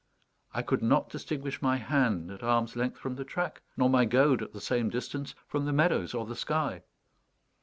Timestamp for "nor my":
3.77-4.03